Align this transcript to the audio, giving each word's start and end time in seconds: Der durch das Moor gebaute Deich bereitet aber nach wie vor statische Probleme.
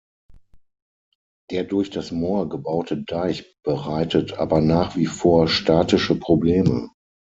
Der 1.51 1.63
durch 1.63 1.91
das 1.91 2.11
Moor 2.11 2.49
gebaute 2.49 2.97
Deich 3.03 3.61
bereitet 3.61 4.33
aber 4.33 4.59
nach 4.59 4.95
wie 4.95 5.05
vor 5.05 5.47
statische 5.47 6.17
Probleme. 6.19 6.89